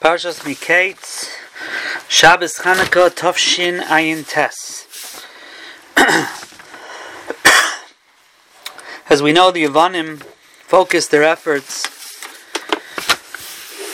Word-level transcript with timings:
Parshas 0.00 0.40
Miketz, 0.44 1.28
Shabbos 2.08 2.54
Chanukah, 2.54 3.10
Tovshin 3.10 3.82
Ayin 3.82 4.26
Tes. 4.26 4.86
As 9.10 9.22
we 9.22 9.34
know, 9.34 9.50
the 9.50 9.64
Yavanim 9.64 10.22
focused 10.62 11.10
their 11.10 11.22
efforts 11.22 11.86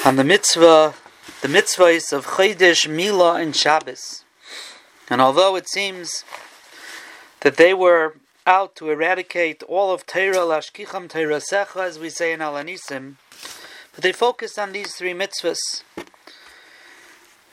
on 0.06 0.14
the 0.14 0.22
mitzvah, 0.22 0.94
the 1.42 1.48
mitzvahs 1.48 2.12
of 2.12 2.26
Chodesh, 2.26 2.88
Milah, 2.88 3.42
and 3.42 3.56
Shabbos. 3.56 4.22
And 5.10 5.20
although 5.20 5.56
it 5.56 5.68
seems 5.68 6.22
that 7.40 7.56
they 7.56 7.74
were 7.74 8.14
out 8.46 8.76
to 8.76 8.90
eradicate 8.90 9.64
all 9.64 9.92
of 9.92 10.06
Torah, 10.06 10.36
Lashkicham 10.36 11.08
Torah 11.08 11.40
Secha, 11.40 11.84
as 11.84 11.98
we 11.98 12.10
say 12.10 12.32
in 12.32 12.38
Alanisim, 12.38 13.16
but 13.96 14.02
they 14.02 14.12
focused 14.12 14.58
on 14.58 14.72
these 14.72 14.94
three 14.94 15.14
mitzvahs. 15.14 15.82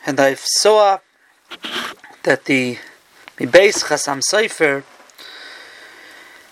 And 0.06 0.20
I 0.20 0.34
saw 0.34 1.00
that 2.24 2.44
the 2.44 2.80
Mibeis 3.38 3.86
Chasam 3.86 4.22
Sofer, 4.22 4.84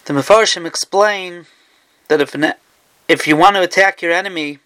the 0.06 0.14
Mefarshim 0.14 0.66
explain 0.66 1.46
that 2.08 2.22
if, 2.22 2.34
an, 2.34 2.54
if 3.10 3.28
you 3.28 3.36
want 3.36 3.58
to 3.58 3.62
attack 3.62 4.02
your 4.02 4.14
enemy, 4.14 4.60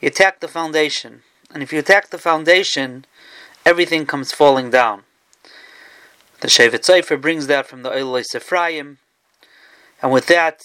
you 0.00 0.08
attack 0.08 0.40
the 0.40 0.48
foundation. 0.48 1.22
And 1.54 1.62
if 1.62 1.72
you 1.72 1.78
attack 1.78 2.08
the 2.08 2.18
foundation, 2.18 3.04
everything 3.64 4.04
comes 4.04 4.32
falling 4.32 4.70
down. 4.70 5.04
The 6.40 6.48
Shevet 6.48 6.84
Sofer 6.84 7.20
brings 7.20 7.46
that 7.46 7.68
from 7.68 7.84
the 7.84 7.90
Eilois 7.90 8.34
Ephraim. 8.34 8.98
And 10.02 10.10
with 10.10 10.26
that, 10.26 10.60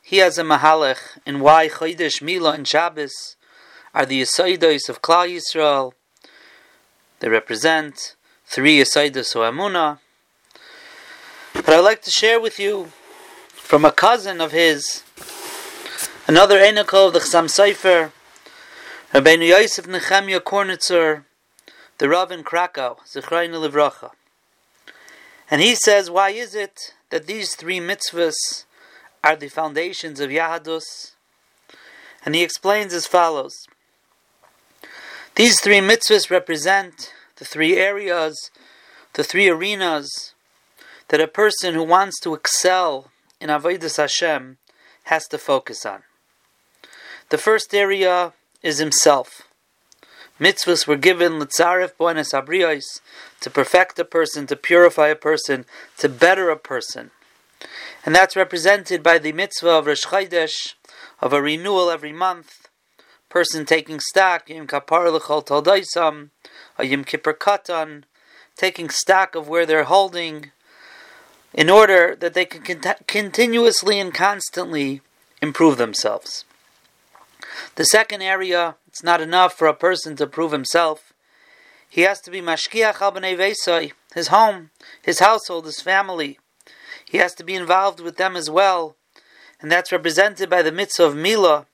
he 0.00 0.16
has 0.18 0.38
a 0.38 0.42
mahalech 0.42 1.18
in 1.26 1.40
why 1.40 1.68
Chodesh, 1.68 2.22
Milah, 2.22 2.54
and 2.54 2.66
Shabbos 2.66 3.36
are 3.94 4.06
the 4.06 4.22
Yisaidos 4.22 4.88
of 4.88 5.02
Klal 5.02 5.28
Yisrael. 5.28 5.92
They 7.20 7.28
represent 7.28 8.16
three 8.46 8.78
Yisaidos 8.78 9.36
of 9.36 9.54
Amunah. 9.54 9.98
But 11.52 11.68
I'd 11.68 11.80
like 11.80 12.02
to 12.02 12.10
share 12.10 12.40
with 12.40 12.58
you 12.58 12.92
from 13.48 13.84
a 13.84 13.92
cousin 13.92 14.40
of 14.40 14.52
his, 14.52 15.02
another 16.26 16.58
Enoko 16.58 17.08
of 17.08 17.12
the 17.12 17.18
Chasam 17.18 17.46
Sofer, 17.46 18.12
Rabbeinu 19.12 19.48
Yosef 19.48 19.86
Nechemia 19.86 20.40
Kornitzer, 20.40 21.24
the 21.98 22.08
Rav 22.08 22.32
in 22.32 22.42
Krakow, 22.42 22.96
Zechrayna 23.06 23.68
Livracha. 23.68 24.10
And 25.50 25.60
he 25.60 25.74
says, 25.74 26.10
why 26.10 26.30
is 26.30 26.54
it 26.54 26.94
that 27.10 27.26
these 27.26 27.54
three 27.54 27.78
mitzvahs 27.78 28.64
are 29.22 29.36
the 29.36 29.48
foundations 29.48 30.18
of 30.18 30.30
Yahadus? 30.30 31.12
And 32.24 32.34
he 32.34 32.42
explains 32.42 32.94
as 32.94 33.06
follows. 33.06 33.66
These 35.34 35.60
three 35.60 35.80
mitzvahs 35.80 36.30
represent 36.30 37.14
the 37.36 37.46
three 37.46 37.78
areas, 37.78 38.50
the 39.14 39.24
three 39.24 39.48
arenas 39.48 40.34
that 41.08 41.22
a 41.22 41.26
person 41.26 41.72
who 41.72 41.82
wants 41.82 42.20
to 42.20 42.34
excel 42.34 43.10
in 43.40 43.48
Avodah 43.48 43.96
Hashem 43.96 44.58
has 45.04 45.26
to 45.28 45.38
focus 45.38 45.86
on. 45.86 46.02
The 47.30 47.38
first 47.38 47.74
area 47.74 48.34
is 48.62 48.76
himself. 48.78 49.48
Mitzvahs 50.38 50.86
were 50.86 50.96
given 50.96 51.38
l'tzaref 51.38 51.96
boines 51.96 52.34
abrios 52.34 53.00
to 53.40 53.48
perfect 53.48 53.98
a 53.98 54.04
person, 54.04 54.46
to 54.48 54.56
purify 54.56 55.08
a 55.08 55.16
person, 55.16 55.64
to 55.96 56.10
better 56.10 56.50
a 56.50 56.58
person, 56.58 57.10
and 58.04 58.14
that's 58.14 58.36
represented 58.36 59.02
by 59.02 59.18
the 59.18 59.32
mitzvah 59.32 59.78
of 59.78 59.86
Rosh 59.86 60.04
Chodesh, 60.04 60.74
of 61.20 61.32
a 61.32 61.40
renewal 61.40 61.90
every 61.90 62.12
month, 62.12 62.68
person 63.32 63.64
taking 63.64 63.98
stock, 63.98 64.46
Kapar 64.46 65.10
L'chol 65.10 65.42
Taldaisam, 65.42 66.28
a 66.76 66.84
Yom 66.84 67.02
Kippur 67.02 67.32
Katan, 67.32 68.02
taking 68.58 68.90
stock 68.90 69.34
of 69.34 69.48
where 69.48 69.64
they're 69.64 69.84
holding, 69.84 70.52
in 71.54 71.70
order 71.70 72.14
that 72.14 72.34
they 72.34 72.44
can 72.44 72.62
cont- 72.62 73.06
continuously 73.06 73.98
and 73.98 74.12
constantly 74.12 75.00
improve 75.40 75.78
themselves. 75.78 76.44
The 77.76 77.86
second 77.86 78.20
area, 78.20 78.76
it's 78.86 79.02
not 79.02 79.22
enough 79.22 79.54
for 79.54 79.66
a 79.66 79.74
person 79.74 80.14
to 80.16 80.26
prove 80.26 80.52
himself. 80.52 81.14
He 81.88 82.02
has 82.02 82.20
to 82.22 82.30
be 82.30 82.42
mashkiach 82.42 83.00
al 83.00 83.12
b'nei 83.12 83.92
his 84.14 84.28
home, 84.28 84.70
his 85.02 85.20
household, 85.20 85.64
his 85.64 85.80
family. 85.80 86.38
He 87.02 87.16
has 87.16 87.34
to 87.36 87.44
be 87.44 87.54
involved 87.54 87.98
with 87.98 88.18
them 88.18 88.36
as 88.36 88.50
well, 88.50 88.96
and 89.58 89.72
that's 89.72 89.90
represented 89.90 90.50
by 90.50 90.60
the 90.60 90.70
mitzvah 90.70 91.04
of 91.04 91.14
milah, 91.14 91.64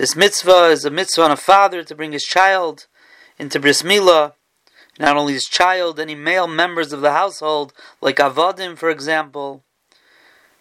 this 0.00 0.16
mitzvah 0.16 0.68
is 0.68 0.86
a 0.86 0.90
mitzvah 0.90 1.24
on 1.24 1.30
a 1.30 1.36
father 1.36 1.82
to 1.82 1.94
bring 1.94 2.12
his 2.12 2.24
child 2.24 2.86
into 3.38 3.60
bris 3.60 3.82
milah. 3.82 4.32
Not 4.98 5.18
only 5.18 5.34
his 5.34 5.44
child, 5.44 6.00
any 6.00 6.14
male 6.14 6.46
members 6.46 6.94
of 6.94 7.02
the 7.02 7.12
household, 7.12 7.74
like 8.00 8.16
avodim, 8.16 8.78
for 8.78 8.88
example. 8.88 9.62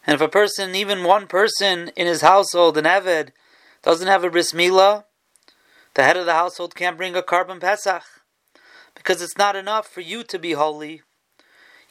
And 0.06 0.14
if 0.14 0.20
a 0.20 0.28
person, 0.28 0.76
even 0.76 1.06
one 1.06 1.26
person 1.26 1.90
in 1.96 2.06
his 2.06 2.20
household, 2.20 2.78
an 2.78 2.84
eved, 2.84 3.30
doesn't 3.82 4.10
have 4.10 4.26
a 4.26 4.30
bris 4.30 4.52
milah, 4.52 5.06
the 5.94 6.04
head 6.04 6.18
of 6.18 6.26
the 6.26 6.34
household 6.34 6.76
can't 6.76 6.98
bring 6.98 7.16
a 7.16 7.22
korban 7.22 7.62
pesach 7.62 8.04
because 8.94 9.22
it's 9.22 9.38
not 9.38 9.56
enough 9.56 9.88
for 9.88 10.02
you 10.02 10.26
to 10.26 10.38
be 10.38 10.52
holy. 10.52 11.02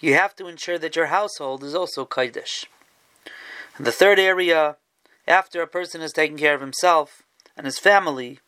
You 0.01 0.13
have 0.13 0.37
to 0.37 0.49
ensure 0.49 0.79
that 0.81 0.97
your 0.97 1.07
household 1.07 1.65
is 1.65 1.75
also 1.75 2.05
kaidish. 2.05 2.67
And 3.79 3.87
the 3.87 3.91
third 3.91 4.19
area, 4.19 4.77
after 5.27 5.63
a 5.63 5.67
person 5.67 6.03
has 6.03 6.13
taken 6.13 6.37
care 6.37 6.55
of 6.55 6.61
himself, 6.61 7.23
and 7.59 7.67
his 7.67 7.79
family, 7.79 8.39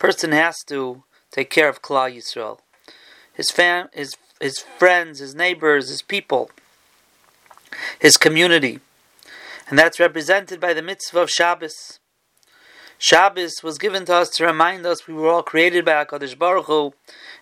person 0.00 0.32
has 0.32 0.56
to 0.66 1.04
take 1.30 1.48
care 1.48 1.68
of 1.68 1.80
Klal 1.80 2.14
Yisrael, 2.14 2.58
his 3.32 3.50
fam, 3.50 3.88
his 3.92 4.16
his 4.40 4.58
friends, 4.58 5.20
his 5.20 5.36
neighbors, 5.36 5.88
his 5.88 6.02
people, 6.02 6.50
his 8.00 8.16
community, 8.16 8.80
and 9.70 9.78
that's 9.78 10.00
represented 10.00 10.60
by 10.60 10.74
the 10.74 10.82
mitzvah 10.82 11.20
of 11.20 11.30
Shabbos. 11.30 12.00
Shabbos 12.98 13.62
was 13.62 13.78
given 13.78 14.04
to 14.06 14.14
us 14.14 14.30
to 14.30 14.44
remind 14.44 14.84
us 14.84 15.06
we 15.06 15.14
were 15.14 15.28
all 15.28 15.44
created 15.44 15.84
by 15.84 16.04
Hakadosh 16.04 16.36
Baruch 16.36 16.66
Hu, 16.66 16.94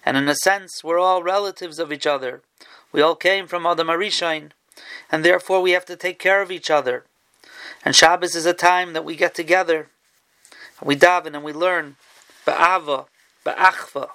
and 0.05 0.19
in 0.19 0.29
a 0.29 0.35
sense, 0.35 0.85
we're 0.85 0.99
all 0.99 1.23
relatives 1.23 1.79
of 1.79 1.91
each 1.91 2.07
other. 2.07 2.43
We 2.93 3.01
all 3.01 3.17
came 3.17 3.47
from 3.47 3.65
Adam 3.65 3.89
Arishain, 3.89 4.51
and 5.11 5.25
therefore 5.25 5.63
we 5.63 5.71
have 5.71 5.87
to 5.87 5.97
take 5.97 6.19
care 6.19 6.43
of 6.43 6.51
each 6.51 6.71
other. 6.71 7.05
And 7.83 7.97
Shabbos 7.97 8.35
is 8.35 8.47
a 8.47 8.53
time 8.53 8.93
that 8.93 9.05
we 9.05 9.17
get 9.17 9.35
together 9.35 9.89
we 10.83 10.97
daven 10.97 11.35
and 11.35 11.43
we 11.43 11.53
learn 11.53 11.97
ba'ava, 12.47 13.07
ba'achva. 13.45 14.09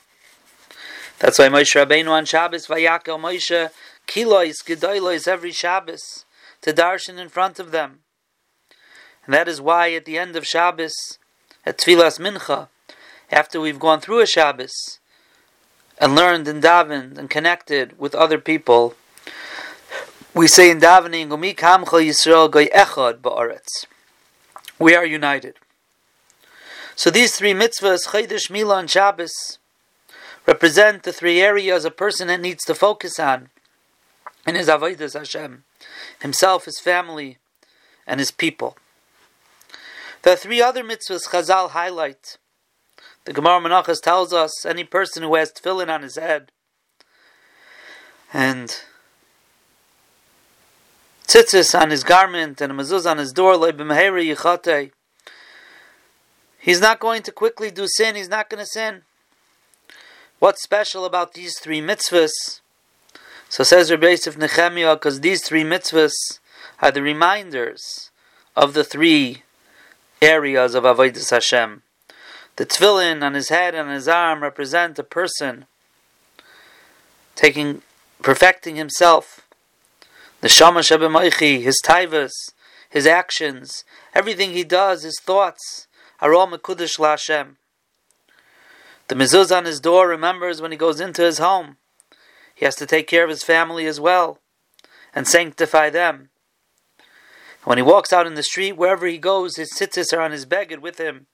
That's 1.19 1.39
why 1.39 1.47
Moshe 1.47 1.75
Rabbeinu 1.75 2.09
on 2.09 2.25
Shabbos 2.25 2.67
vayakel 2.67 3.19
Moshe 3.19 3.69
kilois 4.07 4.63
gedoylois 4.65 5.27
every 5.27 5.51
Shabbos 5.51 6.25
to 6.61 6.73
darshan 6.73 7.17
in 7.17 7.29
front 7.29 7.59
of 7.59 7.71
them. 7.71 7.99
And 9.25 9.33
that 9.33 9.47
is 9.47 9.61
why 9.61 9.93
at 9.93 10.05
the 10.05 10.17
end 10.17 10.35
of 10.35 10.45
Shabbos, 10.45 10.93
at 11.65 11.77
Tfilas 11.77 12.19
Mincha, 12.19 12.67
after 13.31 13.59
we've 13.59 13.79
gone 13.79 14.01
through 14.01 14.19
a 14.19 14.27
Shabbos 14.27 14.99
and 15.97 16.15
learned 16.15 16.47
and 16.47 16.61
davened 16.61 17.17
and 17.17 17.29
connected 17.29 17.97
with 17.97 18.13
other 18.13 18.37
people, 18.37 18.93
we 20.33 20.47
say 20.47 20.69
in 20.69 20.79
davening, 20.79 21.29
Umi 21.31 21.53
kamcha 21.53 22.05
Yisrael 22.05 22.51
goy 22.51 22.67
echad 22.67 23.21
ba'aretz. 23.21 23.85
We 24.77 24.95
are 24.95 25.05
united. 25.05 25.55
So 26.95 27.09
these 27.09 27.35
three 27.35 27.53
mitzvahs, 27.53 28.07
Chodesh, 28.07 28.49
Milah, 28.49 28.79
and 28.79 28.89
Shabbos, 28.89 29.59
represent 30.45 31.03
the 31.03 31.11
three 31.11 31.41
areas 31.41 31.83
a 31.83 31.91
person 31.91 32.41
needs 32.41 32.63
to 32.65 32.75
focus 32.75 33.19
on 33.19 33.49
in 34.47 34.55
his 34.55 34.67
avodas 34.67 35.17
Hashem, 35.17 35.65
himself, 36.21 36.65
his 36.65 36.79
family, 36.79 37.37
and 38.07 38.19
his 38.19 38.31
people. 38.31 38.77
Are 40.25 40.35
three 40.35 40.61
other 40.61 40.83
mitzvahs 40.83 41.27
Chazal 41.29 41.71
highlight. 41.71 42.37
The 43.25 43.33
Gemara 43.33 43.59
Menachos 43.59 44.01
tells 44.01 44.33
us 44.33 44.65
any 44.65 44.83
person 44.83 45.21
who 45.21 45.35
has 45.35 45.51
tefillin 45.51 45.89
on 45.89 46.01
his 46.01 46.15
head 46.15 46.51
and 48.33 48.81
tzitzis 51.27 51.79
on 51.79 51.89
his 51.89 52.03
garment 52.03 52.61
and 52.61 52.71
a 52.71 52.75
mezuzah 52.75 53.11
on 53.11 53.17
his 53.17 53.33
door, 53.33 53.53
He's 56.65 56.81
not 56.81 56.99
going 56.99 57.21
to 57.21 57.31
quickly 57.31 57.69
do 57.69 57.85
sin, 57.87 58.15
he's 58.15 58.27
not 58.27 58.49
going 58.49 58.57
to 58.57 58.65
sin. 58.65 59.03
What's 60.39 60.63
special 60.63 61.05
about 61.05 61.35
these 61.35 61.59
three 61.59 61.79
mitzvahs? 61.79 62.59
So 63.49 63.63
says 63.63 63.91
Rabbi 63.91 64.07
Yosef 64.07 64.35
Nechemia, 64.35 64.95
because 64.95 65.19
these 65.19 65.43
three 65.43 65.63
mitzvahs 65.63 66.39
are 66.81 66.89
the 66.89 67.03
reminders 67.03 68.09
of 68.55 68.73
the 68.73 68.83
three 68.83 69.43
areas 70.23 70.73
of 70.73 70.85
Avodah 70.85 71.29
Hashem. 71.29 71.83
The 72.55 72.65
tefillin 72.65 73.21
on 73.21 73.35
his 73.35 73.49
head 73.49 73.75
and 73.75 73.91
his 73.91 74.07
arm 74.07 74.41
represent 74.41 74.97
a 74.97 75.03
person 75.03 75.67
taking, 77.35 77.83
perfecting 78.23 78.75
himself. 78.75 79.47
The 80.41 80.49
Shama 80.49 80.79
Shabbat 80.79 81.61
his 81.61 81.79
taivas, 81.85 82.31
his 82.89 83.05
actions, 83.05 83.83
everything 84.15 84.53
he 84.53 84.63
does, 84.63 85.03
his 85.03 85.19
thoughts, 85.19 85.84
are 86.21 86.33
all 86.33 86.47
Mekudesh 86.47 86.97
LaHashem. 86.97 87.55
The 89.07 89.15
mezuzah 89.15 89.57
on 89.57 89.65
his 89.65 89.79
door 89.79 90.07
remembers 90.07 90.61
when 90.61 90.71
he 90.71 90.77
goes 90.77 90.99
into 90.99 91.21
his 91.21 91.37
home. 91.37 91.77
He 92.55 92.65
has 92.65 92.75
to 92.77 92.85
take 92.85 93.07
care 93.07 93.23
of 93.23 93.29
his 93.29 93.43
family 93.43 93.85
as 93.85 93.99
well 93.99 94.39
and 95.13 95.27
sanctify 95.27 95.89
them. 95.89 96.29
When 97.63 97.77
he 97.77 97.83
walks 97.83 98.11
out 98.11 98.27
in 98.27 98.35
the 98.35 98.43
street, 98.43 98.73
wherever 98.73 99.05
he 99.05 99.17
goes, 99.17 99.57
his 99.57 99.73
tzitzis 99.73 100.15
are 100.15 100.21
on 100.21 100.31
his 100.31 100.45
beged 100.45 100.79
with 100.79 100.99
him, 100.99 101.27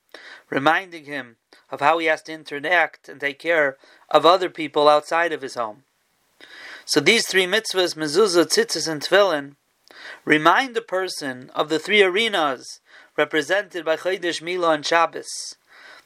reminding 0.50 1.06
him 1.06 1.38
of 1.70 1.80
how 1.80 1.98
he 2.00 2.08
has 2.08 2.22
to 2.24 2.34
interact 2.34 3.08
and 3.08 3.20
take 3.20 3.40
care 3.40 3.78
of 4.10 4.26
other 4.26 4.50
people 4.50 4.90
outside 4.90 5.32
of 5.32 5.42
his 5.42 5.56
home. 5.56 5.84
So 6.86 7.00
these 7.00 7.28
three 7.28 7.46
mitzvahs, 7.46 7.96
mezuzah, 7.96 8.46
tzitzis, 8.46 8.88
and 8.88 9.02
tefillin, 9.02 9.56
remind 10.26 10.76
the 10.76 10.82
person 10.82 11.50
of 11.56 11.70
the 11.70 11.80
three 11.80 12.04
arenas 12.04 12.81
represented 13.22 13.86
by 13.86 13.98
Chodesh, 13.98 14.42
Mila, 14.42 14.72
and 14.72 14.84
Shabbos, 14.84 15.56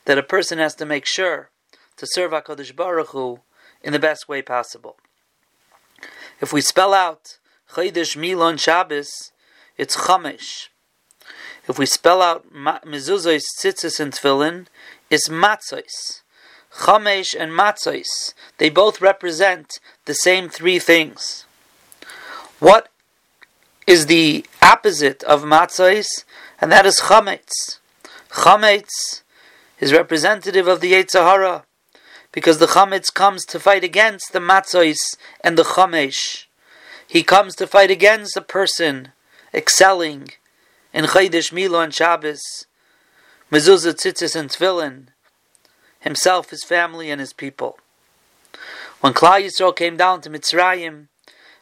that 0.03 0.17
a 0.17 0.31
person 0.35 0.57
has 0.59 0.75
to 0.75 0.85
make 0.85 1.05
sure 1.05 1.49
to 1.95 2.05
serve 2.05 2.31
HaKadosh 2.31 2.75
Baruch 2.75 3.11
Hu 3.15 3.39
in 3.81 3.93
the 3.93 4.05
best 4.07 4.27
way 4.27 4.41
possible. 4.41 4.97
If 6.41 6.51
we 6.51 6.59
spell 6.59 6.93
out 6.93 7.37
Chodesh, 7.71 8.17
Mila, 8.17 8.47
and 8.49 8.59
Shabbos, 8.59 9.31
it's 9.77 9.95
Chamesh. 9.95 10.67
If 11.69 11.79
we 11.79 11.85
spell 11.85 12.21
out 12.21 12.41
mezuzahs, 12.53 13.45
tzitzis, 13.59 14.01
and 14.01 14.11
tefillin, 14.11 14.67
it's 15.09 15.29
matzos. 15.29 16.21
Chamesh 16.81 17.33
and 17.39 17.53
matzos, 17.53 18.33
they 18.57 18.69
both 18.69 18.99
represent 18.99 19.79
the 20.03 20.13
same 20.13 20.49
three 20.49 20.79
things. 20.79 21.45
What 22.59 22.89
is 23.87 24.07
the 24.07 24.45
opposite 24.65 25.23
of 25.23 25.43
matzos? 25.43 26.25
And 26.59 26.71
that 26.71 26.85
is 26.85 27.01
chametz. 27.01 27.79
Chametz 28.29 29.21
is 29.79 29.93
representative 29.93 30.67
of 30.67 30.81
the 30.81 30.93
Yetzer 30.93 31.23
Hara, 31.23 31.65
because 32.31 32.57
the 32.57 32.67
chametz 32.67 33.13
comes 33.13 33.45
to 33.45 33.59
fight 33.59 33.83
against 33.83 34.33
the 34.33 34.39
matzos 34.39 34.97
and 35.41 35.57
the 35.57 35.63
chamesh. 35.63 36.45
He 37.07 37.23
comes 37.23 37.55
to 37.55 37.67
fight 37.67 37.91
against 37.91 38.35
a 38.35 38.41
person 38.41 39.09
excelling 39.53 40.29
in 40.93 41.05
Chaydish 41.05 41.51
Milo 41.51 41.79
and 41.79 41.93
Shabbos, 41.93 42.65
mezuzah, 43.51 43.93
tzitzis, 43.93 44.35
and 44.35 44.49
tefillin, 44.49 45.07
himself, 45.99 46.49
his 46.49 46.63
family, 46.63 47.11
and 47.11 47.19
his 47.21 47.33
people. 47.33 47.77
When 49.01 49.13
Klal 49.13 49.43
Yisrael 49.43 49.75
came 49.75 49.97
down 49.97 50.21
to 50.21 50.29
Mitzrayim, 50.29 51.07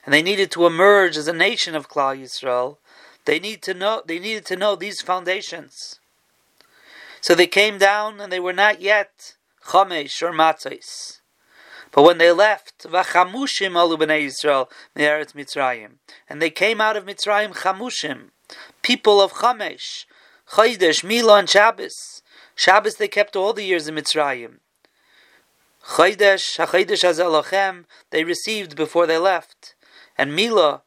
and 0.06 0.14
they 0.14 0.22
needed 0.22 0.52
to 0.52 0.66
emerge 0.66 1.18
as 1.18 1.28
a 1.28 1.34
nation 1.34 1.76
of 1.76 1.90
Klal 1.90 2.20
Yisrael, 2.20 2.78
they 3.26 3.40
need 3.40 3.62
to 3.64 3.74
know 3.74 4.02
they 4.06 4.20
needed 4.20 4.46
to 4.48 4.56
know 4.56 4.76
these 4.76 5.02
foundations. 5.02 6.00
So 7.22 7.36
they 7.36 7.48
came 7.48 7.78
down, 7.78 8.20
and 8.20 8.32
they 8.32 8.40
were 8.40 8.54
not 8.54 8.82
yet 8.82 9.36
chamesh 9.68 10.22
or 10.22 10.32
matzos. 10.32 11.20
But 11.92 12.04
when 12.04 12.18
they 12.18 12.32
left, 12.32 12.84
vachamushim 12.84 13.76
alu 13.76 13.98
b'nei 13.98 14.26
Yisrael 14.26 14.68
Mitzrayim, 14.98 15.92
and 16.28 16.42
they 16.42 16.50
came 16.50 16.82
out 16.82 16.98
of 16.98 17.06
Mitzrayim 17.06 17.54
chamushim, 17.54 18.30
people 18.82 19.22
of 19.22 19.34
chamesh, 19.34 20.06
chaydesh, 20.50 21.04
Mila, 21.04 21.40
and 21.40 21.50
Shabbos. 21.50 22.22
Shabbos 22.56 22.96
they 22.96 23.08
kept 23.08 23.36
all 23.36 23.54
the 23.54 23.64
years 23.64 23.88
in 23.88 23.96
Mitzrayim. 23.96 24.56
Chaydesh, 25.84 26.58
HaChaydesh 26.66 27.04
Azelochem, 27.04 27.86
they 28.10 28.24
received 28.24 28.76
before 28.76 29.06
they 29.06 29.18
left. 29.18 29.76
And 30.18 30.36
Mila 30.36 30.84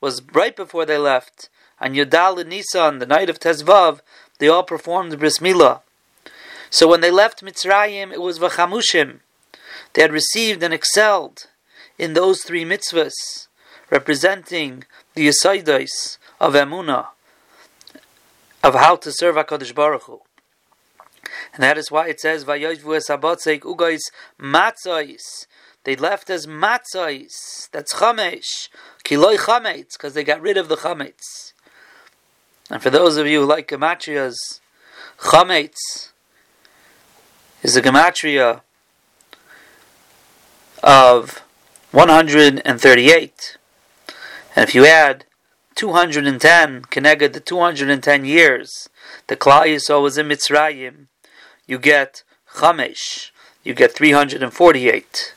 was 0.00 0.22
right 0.32 0.56
before 0.56 0.86
they 0.86 0.96
left. 0.96 1.50
On 1.80 1.94
Yodal 1.94 2.40
and 2.40 2.50
Nisan, 2.50 2.98
the 2.98 3.06
night 3.06 3.30
of 3.30 3.38
Tezvav, 3.38 4.00
they 4.38 4.48
all 4.48 4.62
performed 4.62 5.12
the 5.12 5.16
Bris 5.16 5.40
Mila. 5.40 5.82
So 6.70 6.88
when 6.88 7.00
they 7.00 7.10
left 7.10 7.44
Mitzrayim, 7.44 8.12
it 8.12 8.20
was 8.20 8.38
Vachamushim. 8.38 9.20
They 9.92 10.02
had 10.02 10.12
received 10.12 10.62
and 10.62 10.74
excelled 10.74 11.46
in 11.98 12.12
those 12.12 12.42
three 12.42 12.64
mitzvahs, 12.64 13.48
representing 13.90 14.84
the 15.14 15.26
Yisaidos 15.26 16.18
of 16.40 16.54
Emunah, 16.54 17.08
of 18.62 18.74
how 18.74 18.96
to 18.96 19.10
serve 19.10 19.36
HaKadosh 19.36 19.74
Baruch 19.74 20.04
Hu. 20.04 20.20
And 21.54 21.62
that 21.62 21.78
is 21.78 21.90
why 21.90 22.08
it 22.08 22.20
says, 22.20 22.44
Vayoyvu 22.44 22.96
es 22.96 23.08
abatzek 23.08 23.60
ugais 23.60 24.00
matzais. 24.40 25.46
They 25.84 25.96
left 25.96 26.28
as 26.28 26.46
matzais. 26.46 27.70
That's 27.70 27.94
chamesh. 27.94 28.68
Kiloi 29.04 29.38
chametz, 29.38 29.92
because 29.92 30.14
they 30.14 30.24
got 30.24 30.40
rid 30.40 30.56
of 30.56 30.68
the 30.68 30.76
chametz. 30.76 31.54
And 32.70 32.82
for 32.82 32.90
those 32.90 33.16
of 33.16 33.26
you 33.26 33.40
who 33.40 33.46
like 33.46 33.68
gematrias, 33.68 34.60
chametz 35.18 36.10
is 37.62 37.76
a 37.76 37.82
gematria 37.82 38.60
of 40.82 41.42
138. 41.92 43.58
And 44.54 44.68
if 44.68 44.74
you 44.74 44.86
add 44.86 45.24
210, 45.74 46.82
connected 46.86 47.32
the 47.32 47.40
210 47.40 48.24
years, 48.24 48.88
the 49.28 49.36
Klal 49.36 49.62
Yisrael 49.62 50.02
was 50.02 50.18
in 50.18 50.28
Mitzrayim, 50.28 51.06
you 51.66 51.78
get 51.78 52.24
chamesh, 52.54 53.30
you 53.64 53.74
get 53.74 53.92
348, 53.92 55.34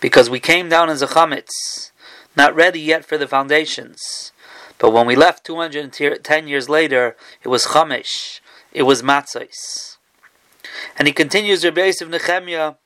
because 0.00 0.30
we 0.30 0.40
came 0.40 0.68
down 0.68 0.88
as 0.88 1.02
a 1.02 1.06
chametz, 1.06 1.90
not 2.36 2.54
ready 2.54 2.80
yet 2.80 3.04
for 3.04 3.18
the 3.18 3.28
foundations. 3.28 4.32
But 4.78 4.92
when 4.92 5.06
we 5.06 5.16
left 5.16 5.44
210 5.44 6.48
years 6.48 6.68
later, 6.68 7.16
it 7.42 7.48
was 7.48 7.66
chamesh, 7.66 8.40
it 8.72 8.82
was 8.82 9.02
matzos. 9.02 9.96
And 10.98 11.06
he 11.06 11.12
continues 11.12 11.64
Rabbi 11.64 11.86
Yosef 11.86 12.08
Nechemia 12.08 12.76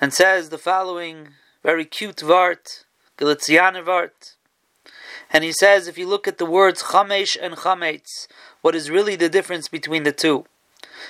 and 0.00 0.12
says 0.12 0.48
the 0.48 0.58
following 0.58 1.28
very 1.62 1.84
cute 1.84 2.18
vart, 2.18 2.84
Galiciana 3.18 3.82
vart. 3.82 4.36
And 5.32 5.42
he 5.42 5.52
says, 5.52 5.88
if 5.88 5.98
you 5.98 6.06
look 6.06 6.28
at 6.28 6.38
the 6.38 6.46
words 6.46 6.82
chamesh 6.84 7.36
and 7.40 7.56
chametz, 7.56 8.28
what 8.60 8.74
is 8.74 8.90
really 8.90 9.16
the 9.16 9.28
difference 9.28 9.68
between 9.68 10.04
the 10.04 10.12
two? 10.12 10.46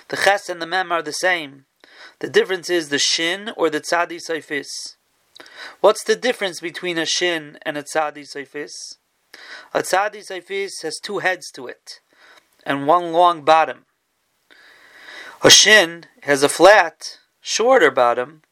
The 0.09 0.17
ches 0.17 0.49
and 0.49 0.61
the 0.61 0.67
mem 0.67 0.93
are 0.93 1.03
the 1.03 1.13
same. 1.13 1.67
The 2.21 2.31
difference 2.31 2.71
is 2.71 2.89
the 2.89 2.99
shin 2.99 3.51
or 3.57 3.69
the 3.69 3.81
tzadi 3.81 4.21
seifis. 4.27 4.97
What's 5.81 6.05
the 6.05 6.17
difference 6.17 6.61
between 6.61 6.97
a 6.97 7.07
shin 7.07 7.59
and 7.63 7.77
a 7.77 7.83
tzadi 7.83 8.27
seifis? 8.27 8.97
A 9.75 9.81
tzadi 9.81 10.27
seifis 10.27 10.83
has 10.83 10.99
two 10.99 11.19
heads 11.19 11.51
to 11.53 11.67
it 11.67 12.01
and 12.67 12.87
one 12.87 13.13
long 13.13 13.43
bottom. 13.43 13.87
A 15.43 15.51
shin 15.51 16.07
has 16.23 16.43
a 16.43 16.49
flat, 16.49 17.19
shorter 17.41 17.91
bottom, 17.91 18.43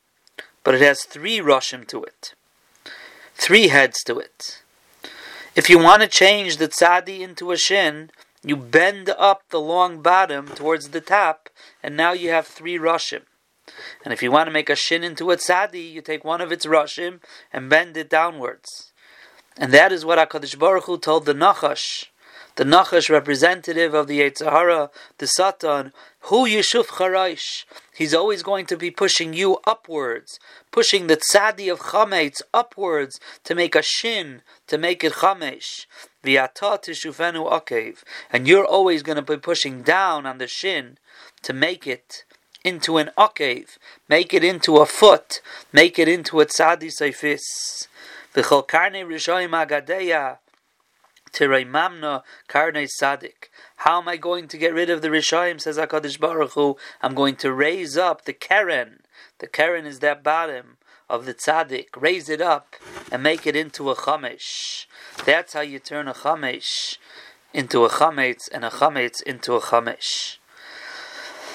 but 0.63 0.75
it 0.75 0.81
has 0.81 1.03
three 1.03 1.39
rushim 1.39 1.87
to 1.89 2.05
it, 2.05 2.35
three 3.35 3.69
heads 3.69 4.03
to 4.05 4.19
it. 4.19 4.63
If 5.57 5.69
you 5.69 5.79
want 5.79 6.03
to 6.03 6.09
change 6.09 6.57
the 6.57 6.69
tzadi 6.69 7.21
into 7.21 7.51
a 7.51 7.57
shin, 7.57 8.11
you 8.43 8.57
bend 8.57 9.09
up 9.11 9.43
the 9.51 9.61
long 9.61 10.03
bottom 10.03 10.49
towards 10.49 10.91
the 10.91 11.01
top, 11.01 11.49
and 11.83 11.97
now 11.97 12.13
you 12.13 12.31
have 12.31 12.47
three 12.47 12.79
rushim. 12.79 13.23
And 14.05 14.13
if 14.13 14.23
you 14.23 14.31
want 14.31 14.47
to 14.47 14.53
make 14.53 14.69
a 14.69 14.77
shin 14.77 15.03
into 15.03 15.31
a 15.31 15.37
tzadi, 15.37 15.91
you 15.91 16.01
take 16.03 16.25
one 16.25 16.41
of 16.41 16.53
its 16.53 16.67
rushim 16.67 17.21
and 17.53 17.71
bend 17.71 17.97
it 17.97 18.11
downwards. 18.11 18.93
And 19.57 19.73
that 19.73 19.93
is 19.93 20.05
what 20.05 20.19
HaKadosh 20.19 20.59
Baruch 20.59 20.85
Hu 20.85 20.99
told 20.99 21.27
the 21.27 21.35
Nachash, 21.35 22.07
the 22.57 22.65
Nachash 22.65 23.09
representative 23.09 23.95
of 23.95 24.09
the 24.09 24.21
Yetzer 24.21 24.51
Hara, 24.51 24.91
the 25.19 25.27
Satan, 25.27 25.93
Hu 26.23 26.47
Yeshuf 26.47 26.87
Charaish. 26.87 27.65
He's 27.95 28.15
always 28.15 28.43
going 28.43 28.67
to 28.67 28.77
be 28.77 28.91
pushing 28.91 29.33
you 29.33 29.59
upwards, 29.65 30.41
pushing 30.73 31.07
the 31.07 31.17
tzadi 31.17 31.71
of 31.71 31.79
chametz 31.79 32.43
upwards 32.53 33.21
to 33.45 33.55
make 33.55 33.77
a 33.77 33.83
shin, 33.83 34.43
to 34.67 34.77
make 34.77 35.05
it 35.05 35.13
chamesh. 35.15 35.87
V'ata 36.25 36.83
tishufenu 36.83 37.49
akev. 37.49 37.99
And 38.33 38.49
you're 38.49 38.67
always 38.67 39.05
going 39.05 39.17
to 39.17 39.23
be 39.23 39.37
pushing 39.37 39.83
down 39.83 40.27
on 40.27 40.39
the 40.39 40.49
shin 40.49 40.99
to 41.43 41.53
make 41.53 41.87
it 41.87 42.25
into 42.65 42.97
an 42.97 43.11
akev, 43.17 43.77
make 44.09 44.35
it 44.35 44.43
into 44.43 44.79
a 44.79 44.87
foot, 44.87 45.41
make 45.73 45.99
it 45.99 46.09
into 46.09 46.41
a 46.41 46.47
tzadi 46.47 46.91
seifis. 46.91 47.87
V'chol 48.35 48.67
rishoyim 48.67 49.51
agadeya. 49.67 50.39
Mamna 51.33 52.23
Karne 52.49 52.89
Sadik. 52.89 53.51
How 53.77 54.01
am 54.01 54.09
I 54.09 54.17
going 54.17 54.47
to 54.49 54.59
get 54.59 54.73
rid 54.73 54.89
of 54.89 55.03
the 55.03 55.09
Rishayim, 55.09 55.61
says 55.61 55.79
HaKadosh 55.79 56.21
Baruch 56.21 56.53
Hu? 56.53 56.77
I'm 57.03 57.15
going 57.15 57.37
to 57.37 57.53
raise 57.53 57.97
up 57.97 58.25
the 58.25 58.33
Keren. 58.33 59.01
The 59.39 59.49
Keren 59.49 59.85
is 59.85 59.99
that 59.99 60.23
bottom 60.23 60.77
of 61.09 61.27
the 61.27 61.35
Tzaddik. 61.35 61.89
Raise 61.97 62.29
it 62.29 62.41
up 62.41 62.77
and 63.11 63.23
make 63.23 63.47
it 63.47 63.57
into 63.57 63.91
a 63.91 63.97
Chamesh. 63.97 64.87
That's 65.25 65.53
how 65.53 65.61
you 65.61 65.79
turn 65.79 66.09
a 66.09 66.15
Chamesh 66.15 66.99
into 67.53 67.85
a 67.85 67.89
Chametz 67.89 68.49
and 68.53 68.65
a 68.65 68.71
Chametz 68.71 69.23
into 69.23 69.55
a 69.55 69.61
Chamesh. 69.61 70.39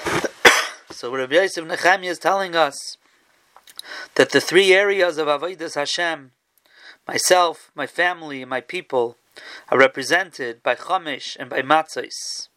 so 0.90 1.14
Rabbi 1.14 1.34
Yosef 1.34 1.64
Nechemia 1.64 2.10
is 2.10 2.18
telling 2.18 2.56
us 2.56 2.96
that 4.14 4.30
the 4.30 4.40
three 4.40 4.72
areas 4.72 5.18
of 5.18 5.26
Avodas 5.26 5.74
Hashem, 5.74 6.32
myself, 7.06 7.70
my 7.74 7.86
family, 7.86 8.42
and 8.42 8.50
my 8.50 8.60
people, 8.60 9.16
are 9.68 9.78
represented 9.78 10.62
by 10.62 10.74
Chamish 10.74 11.36
and 11.38 11.48
by 11.48 11.62
Matzos. 11.62 12.48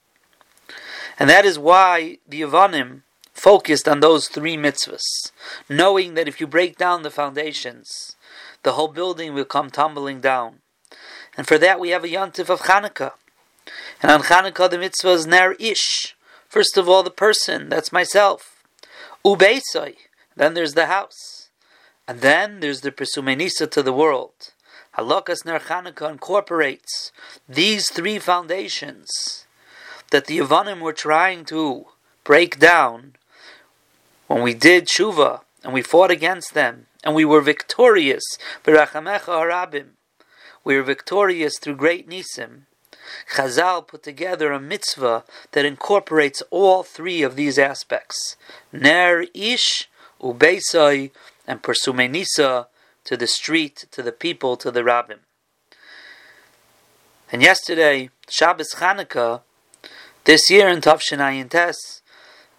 And 1.20 1.30
that 1.30 1.46
is 1.46 1.60
why 1.60 2.18
the 2.28 2.42
Yavanim 2.42 3.02
focused 3.34 3.88
on 3.88 4.00
those 4.00 4.28
three 4.28 4.58
mitzvahs, 4.58 5.32
knowing 5.70 6.14
that 6.14 6.28
if 6.28 6.40
you 6.40 6.48
break 6.48 6.78
down 6.78 7.04
the 7.04 7.12
foundations, 7.12 8.16
the 8.64 8.74
whole 8.74 8.88
building 8.88 9.34
will 9.34 9.46
come 9.46 9.70
tumbling 9.70 10.22
down. 10.22 10.60
And 11.36 11.48
for 11.48 11.58
that 11.58 11.80
we 11.80 11.90
have 11.90 12.04
a 12.04 12.08
yontif 12.08 12.50
of 12.50 12.62
Chanukah. 12.62 13.14
And 14.02 14.12
on 14.12 14.22
Chanukah 14.24 14.70
the 14.70 14.78
mitzvah 14.78 15.10
is 15.10 15.28
Ner 15.28 15.54
Ish. 15.60 16.16
First 16.48 16.78
of 16.78 16.88
all, 16.88 17.02
the 17.02 17.10
person, 17.10 17.70
that's 17.70 17.92
myself. 17.92 18.64
Ubeisai. 19.26 19.96
Then 20.36 20.54
there's 20.54 20.76
the 20.76 20.86
house. 20.86 21.33
And 22.08 22.20
then 22.20 22.60
there's 22.60 22.82
the 22.82 22.92
Presumenisa 22.92 23.70
to 23.72 23.82
the 23.82 23.94
world. 23.94 24.54
Halakas 24.98 25.46
Ner 25.46 25.60
Chanukah 25.60 26.12
incorporates 26.12 27.12
these 27.48 27.90
three 27.90 28.20
foundations 28.20 29.46
that 30.12 30.26
the 30.26 30.38
Yavanim 30.40 30.82
were 30.82 30.94
trying 30.94 31.46
to 31.46 31.88
break 32.24 32.60
down 32.60 33.16
when 34.28 34.44
we 34.44 34.54
did 34.54 34.88
Shuva 34.88 35.42
and 35.64 35.74
we 35.74 35.82
fought 35.82 36.12
against 36.12 36.54
them 36.54 36.88
and 37.04 37.16
we 37.16 37.26
were 37.26 37.42
victorious. 37.42 38.24
We 38.66 38.74
were 40.78 40.84
victorious 40.84 41.60
through 41.60 41.76
great 41.76 42.08
nisim. 42.08 42.62
Chazal 43.36 43.88
put 43.88 44.04
together 44.04 44.52
a 44.52 44.60
mitzvah 44.60 45.24
that 45.52 45.66
incorporates 45.66 46.42
all 46.52 46.84
three 46.84 47.22
of 47.22 47.36
these 47.36 47.60
aspects: 47.60 48.38
ner 48.72 49.26
ish, 49.34 49.90
ubeisai, 50.22 51.12
and 51.48 51.62
persumenisa 51.62 52.68
to 53.06 53.18
the 53.18 53.28
street, 53.28 53.86
to 53.92 54.02
the 54.02 54.12
people, 54.12 54.56
to 54.58 54.72
the 54.72 54.82
rabbim. 54.82 55.20
And 57.32 57.42
yesterday, 57.42 58.10
Shabbos 58.30 58.76
Chanukah, 58.76 59.42
this 60.26 60.50
year 60.50 60.70
in 60.70 60.82
Tafshin 60.82 61.20
Ayin 61.20 61.50
Tes, 61.50 62.02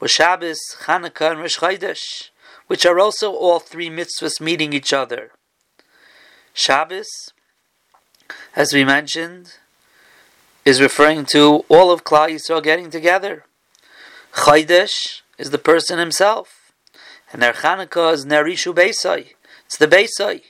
was 0.01 0.11
Shabbos, 0.11 0.59
Chanukah, 0.83 1.33
and 1.33 1.41
Rosh 1.41 1.59
Chodesh, 1.59 2.31
which 2.67 2.85
are 2.85 2.99
also 2.99 3.33
all 3.33 3.61
three 3.61 3.89
mitzvahs 3.89 4.41
meeting 4.41 4.73
each 4.73 4.93
other. 4.93 5.31
Shabbos, 6.53 7.33
as 8.55 8.73
we 8.73 8.85
mentioned, 8.85 9.55
is 10.65 10.81
referring 10.81 11.25
to 11.27 11.65
all 11.69 11.91
of 11.91 12.05
Klal 12.05 12.31
Yisrael 12.31 12.63
getting 12.63 12.91
together. 12.91 13.45
Chodesh 14.33 15.21
is 15.39 15.51
the 15.51 15.59
person 15.59 15.99
himself, 15.99 16.64
and 17.35 17.43
their 17.43 17.53
Chanukah 17.53 18.13
is 18.13 18.25
Nerishu 18.25 18.73
Beisai. 18.73 19.35
It's 19.67 19.77
the 19.77 19.89
Beisai. 19.89 20.43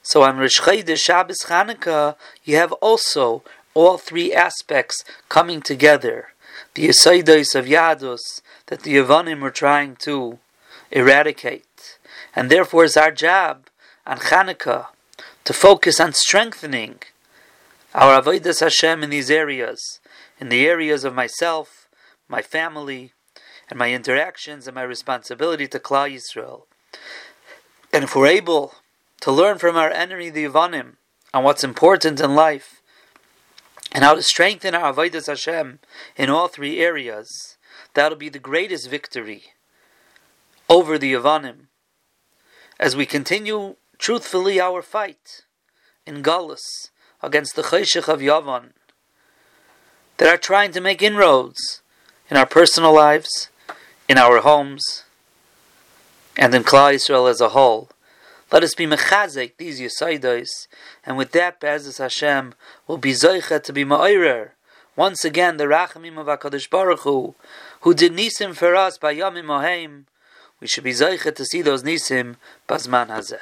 So 0.00 0.22
on 0.22 0.38
Rosh 0.38 0.58
Chodesh, 0.58 1.04
Shabbos, 1.04 1.36
Chanukah, 1.44 2.16
you 2.44 2.56
have 2.56 2.72
also 2.72 3.42
all 3.74 3.98
three 3.98 4.32
aspects 4.32 5.04
coming 5.28 5.60
together. 5.60 6.28
The 6.72 6.88
Yisaidos 6.88 7.54
of 7.54 7.66
Yadus, 7.66 8.40
that 8.68 8.84
the 8.84 8.96
Yavanim 8.96 9.40
were 9.40 9.50
trying 9.50 9.96
to 9.96 10.38
eradicate. 10.90 11.98
And 12.34 12.50
therefore, 12.50 12.86
it's 12.86 12.96
our 12.96 13.12
job 13.12 13.66
on 14.06 14.16
Chanukah 14.16 14.86
to 15.44 15.52
focus 15.52 16.00
on 16.00 16.14
strengthening 16.14 17.00
our 17.94 18.22
Avodah 18.22 18.58
Hashem 18.58 19.02
in 19.02 19.10
these 19.10 19.30
areas, 19.30 20.00
in 20.40 20.48
the 20.48 20.66
areas 20.66 21.04
of 21.04 21.14
myself, 21.14 21.86
my 22.28 22.40
family, 22.40 23.12
and 23.70 23.78
my 23.78 23.92
interactions 23.92 24.66
and 24.66 24.74
my 24.74 24.82
responsibility 24.82 25.66
to 25.68 25.78
Klal 25.78 26.12
Yisrael. 26.12 26.62
And 27.92 28.04
if 28.04 28.14
we're 28.14 28.26
able 28.26 28.74
to 29.20 29.32
learn 29.32 29.58
from 29.58 29.76
our 29.76 29.90
enemy, 29.90 30.30
the 30.30 30.44
Yavanim, 30.44 30.96
on 31.32 31.44
what's 31.44 31.64
important 31.64 32.20
in 32.20 32.34
life, 32.34 32.82
and 33.92 34.04
how 34.04 34.14
to 34.14 34.22
strengthen 34.22 34.74
our 34.74 34.92
Avodah 34.92 35.26
Hashem 35.26 35.78
in 36.16 36.30
all 36.30 36.48
three 36.48 36.80
areas, 36.80 37.54
That'll 37.94 38.18
be 38.18 38.28
the 38.28 38.38
greatest 38.38 38.90
victory 38.90 39.44
over 40.68 40.98
the 40.98 41.12
Yavanim 41.12 41.66
as 42.78 42.96
we 42.96 43.06
continue 43.06 43.76
truthfully 43.98 44.60
our 44.60 44.82
fight 44.82 45.42
in 46.04 46.22
Galus 46.22 46.90
against 47.22 47.54
the 47.54 47.62
Cheshach 47.62 48.08
of 48.08 48.20
Yavan 48.20 48.70
that 50.16 50.28
are 50.28 50.36
trying 50.38 50.72
to 50.72 50.80
make 50.80 51.02
inroads 51.02 51.82
in 52.28 52.36
our 52.36 52.46
personal 52.46 52.92
lives, 52.92 53.48
in 54.08 54.18
our 54.18 54.40
homes, 54.40 55.04
and 56.36 56.54
in 56.54 56.64
Klal 56.64 56.94
Yisrael 56.94 57.30
as 57.30 57.40
a 57.40 57.50
whole. 57.50 57.90
Let 58.52 58.62
us 58.62 58.74
be 58.74 58.86
mechazek 58.86 59.52
these 59.56 59.80
Yisaidos, 59.80 60.68
and 61.04 61.16
with 61.16 61.32
that, 61.32 61.60
Be'ezus 61.60 61.98
Hashem, 61.98 62.54
will 62.86 62.98
be 62.98 63.12
Zoicha 63.12 63.62
to 63.62 63.72
be 63.72 63.84
Ma'irer. 63.84 64.50
Once 64.96 65.24
again, 65.24 65.56
the 65.56 65.64
Rachamim 65.64 66.18
of 66.18 66.26
HaKadosh 66.26 66.70
Baruch 66.70 67.00
Hu, 67.00 67.34
who 67.80 67.94
did 67.94 68.12
nisim 68.12 68.54
for 68.54 68.76
us 68.76 68.96
by 68.96 69.14
Yamim 69.14 69.46
Oheim, 69.46 70.04
we 70.60 70.68
should 70.68 70.84
be 70.84 70.92
zeicha 70.92 71.34
to 71.34 71.44
see 71.44 71.62
those 71.62 71.82
nisim 71.82 72.36
bazman 72.68 73.08
hazeh. 73.08 73.40